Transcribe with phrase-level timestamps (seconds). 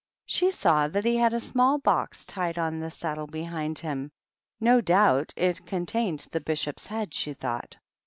[0.25, 4.09] She saw that he had a small box tied on the saddle behind him;
[4.59, 7.77] no doubt it contained the Bishop's head, she thought.